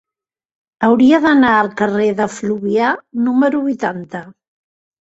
[0.87, 2.91] Hauria d'anar al carrer de Fluvià
[3.31, 4.27] número vuitanta.